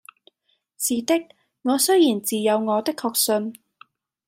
[0.79, 1.13] 是的，
[1.61, 3.53] 我雖然自有我的確信，